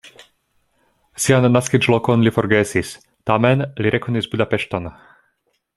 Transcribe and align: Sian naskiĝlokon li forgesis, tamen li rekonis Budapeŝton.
Sian 1.25 1.45
naskiĝlokon 1.57 2.25
li 2.27 2.33
forgesis, 2.37 2.95
tamen 3.31 3.65
li 3.85 3.95
rekonis 3.97 4.31
Budapeŝton. 4.33 4.91